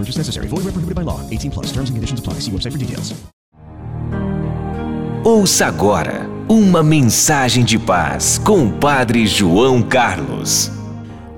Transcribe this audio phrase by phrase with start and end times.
[0.00, 0.48] Purchase necessary.
[0.48, 1.20] Void where prohibited by law.
[1.28, 1.66] 18 plus.
[1.72, 2.40] Terms and conditions apply.
[2.40, 3.14] See website for details.
[5.22, 10.70] Ouça agora uma mensagem de paz com o Padre João Carlos.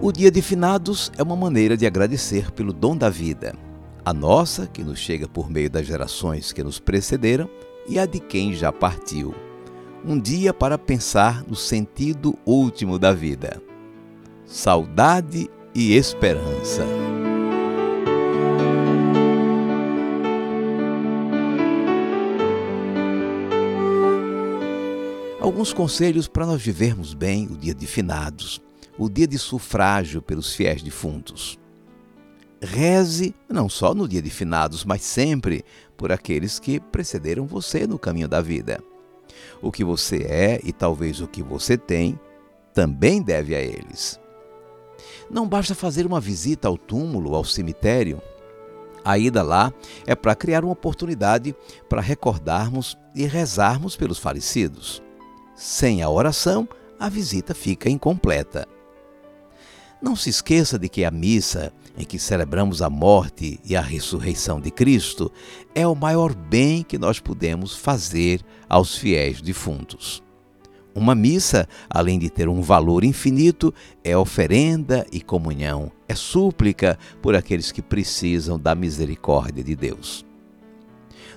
[0.00, 3.54] O dia de finados é uma maneira de agradecer pelo dom da vida,
[4.04, 7.50] a nossa, que nos chega por meio das gerações que nos precederam,
[7.88, 9.34] e a de quem já partiu.
[10.04, 13.60] Um dia para pensar no sentido último da vida.
[14.46, 16.84] Saudade e esperança.
[25.42, 28.62] Alguns conselhos para nós vivermos bem o dia de finados
[28.98, 31.58] o dia de sufrágio pelos fiéis defuntos.
[32.60, 35.64] Reze não só no dia de finados, mas sempre
[35.96, 38.82] por aqueles que precederam você no caminho da vida.
[39.60, 42.18] O que você é e talvez o que você tem
[42.72, 44.20] também deve a eles.
[45.30, 48.22] Não basta fazer uma visita ao túmulo, ao cemitério.
[49.04, 49.72] A ida lá
[50.06, 51.56] é para criar uma oportunidade
[51.88, 55.02] para recordarmos e rezarmos pelos falecidos.
[55.64, 56.68] Sem a oração,
[56.98, 58.66] a visita fica incompleta.
[60.02, 64.60] Não se esqueça de que a missa, em que celebramos a morte e a ressurreição
[64.60, 65.30] de Cristo,
[65.72, 70.20] é o maior bem que nós podemos fazer aos fiéis defuntos.
[70.96, 73.72] Uma missa, além de ter um valor infinito,
[74.02, 80.26] é oferenda e comunhão, é súplica por aqueles que precisam da misericórdia de Deus.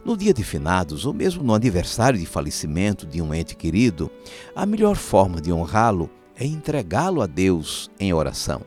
[0.05, 4.11] No dia de finados, ou mesmo no aniversário de falecimento de um ente querido,
[4.55, 8.61] a melhor forma de honrá-lo é entregá-lo a Deus em oração.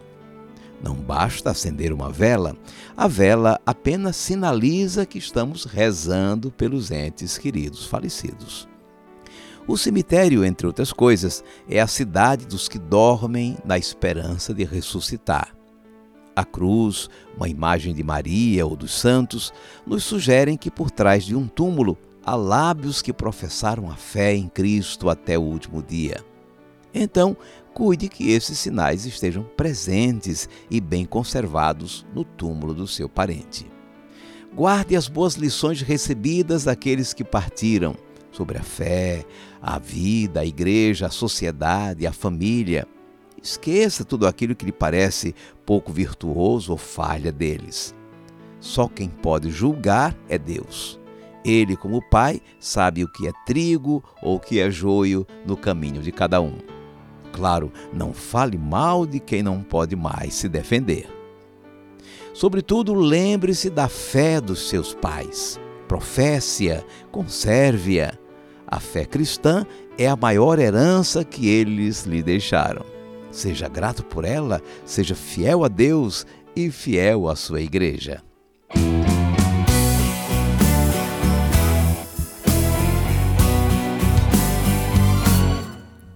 [0.83, 2.57] Não basta acender uma vela,
[2.97, 8.69] a vela apenas sinaliza que estamos rezando pelos entes queridos falecidos.
[9.65, 15.58] O cemitério, entre outras coisas, é a cidade dos que dormem na esperança de ressuscitar.
[16.38, 19.53] A cruz, uma imagem de Maria ou dos santos,
[19.84, 24.47] nos sugerem que por trás de um túmulo há lábios que professaram a fé em
[24.47, 26.25] Cristo até o último dia.
[26.94, 27.37] Então,
[27.75, 33.66] cuide que esses sinais estejam presentes e bem conservados no túmulo do seu parente.
[34.55, 37.97] Guarde as boas lições recebidas daqueles que partiram
[38.31, 39.25] sobre a fé,
[39.60, 42.87] a vida, a igreja, a sociedade, a família.
[43.43, 45.34] Esqueça tudo aquilo que lhe parece
[45.65, 47.94] pouco virtuoso ou falha deles.
[48.60, 50.99] Só quem pode julgar é Deus.
[51.44, 56.03] Ele, como Pai, sabe o que é trigo ou o que é joio no caminho
[56.03, 56.59] de cada um.
[57.32, 61.09] Claro, não fale mal de quem não pode mais se defender.
[62.34, 65.59] Sobretudo, lembre-se da fé dos seus pais.
[65.87, 68.12] Professe-a, conserve-a.
[68.66, 69.65] A fé cristã
[69.97, 72.98] é a maior herança que eles lhe deixaram.
[73.31, 78.22] Seja grato por ela, seja fiel a Deus e fiel à sua igreja.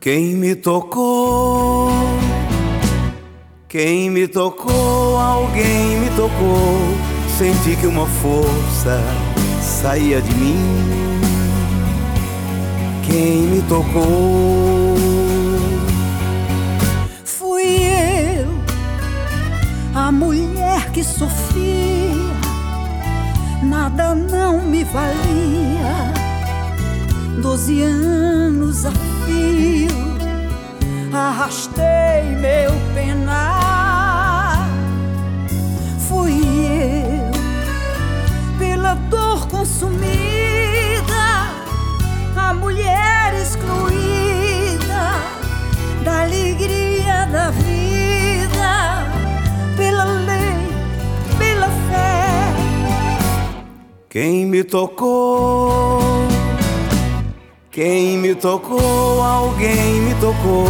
[0.01, 1.89] Quem me tocou?
[3.69, 5.17] Quem me tocou?
[5.17, 6.77] Alguém me tocou.
[7.39, 9.01] Senti que uma força
[9.61, 10.57] saía de mim.
[13.07, 14.72] Quem me tocou?
[21.03, 22.33] Que sofria.
[23.63, 26.13] Nada não me valia.
[27.43, 29.91] Doze anos a fio,
[31.13, 31.82] arrastei
[54.65, 56.01] tocou?
[57.71, 60.67] Quem me tocou, alguém me tocou.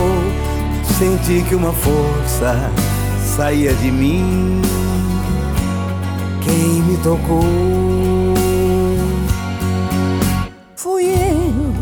[0.99, 2.71] Senti que uma força
[3.37, 4.63] saía de mim.
[6.45, 7.43] Quem me tocou?
[10.77, 11.73] Fui eu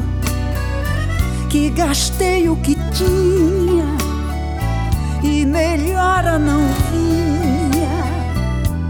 [1.50, 3.84] que gastei o que tinha
[5.22, 7.90] e melhora não vinha.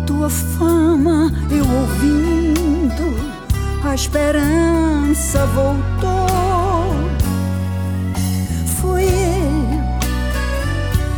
[0.06, 1.64] Tua fama eu
[3.82, 6.26] a esperança voltou.
[8.80, 9.08] Fui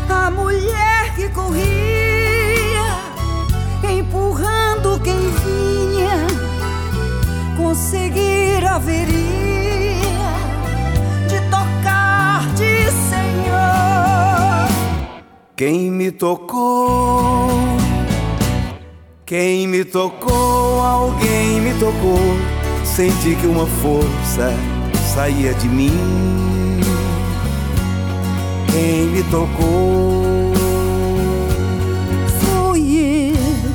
[0.09, 2.87] a mulher que corria,
[3.91, 6.27] empurrando quem vinha,
[7.57, 9.23] conseguir haveria
[11.29, 14.69] de tocar de Senhor.
[15.57, 17.49] Quem me tocou?
[19.27, 20.42] Quem me tocou?
[20.83, 22.19] Alguém me tocou.
[22.85, 24.53] Senti que uma força
[25.15, 26.81] saía de mim.
[28.67, 30.53] Quem me tocou?
[32.41, 33.71] Fui eu,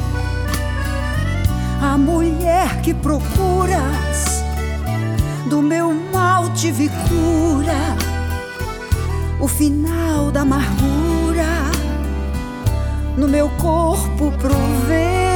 [1.81, 4.43] a mulher que procuras.
[5.49, 7.95] Do meu mal tive cura,
[9.39, 11.71] o final da amargura
[13.15, 15.26] no meu corpo provei.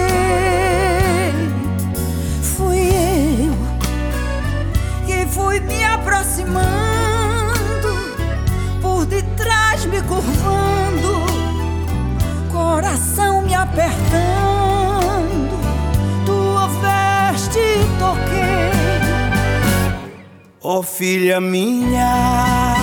[20.73, 22.77] Ó oh, filha minha,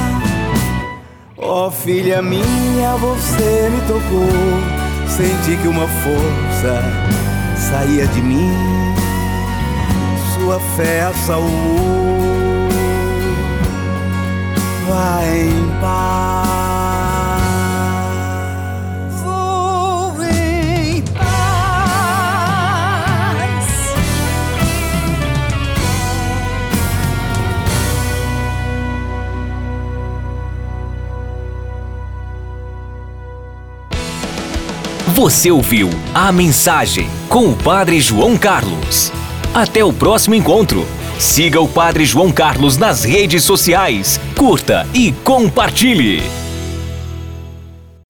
[1.38, 4.28] ó oh, filha minha, você me tocou.
[5.08, 6.82] Senti que uma força
[7.56, 8.52] saía de mim,
[10.34, 12.68] sua fé a salvou.
[14.86, 16.57] Vai em paz.
[35.28, 39.12] Você ouviu a mensagem com o Padre João Carlos.
[39.52, 40.86] Até o próximo encontro.
[41.18, 46.47] Siga o Padre João Carlos nas redes sociais, curta e compartilhe.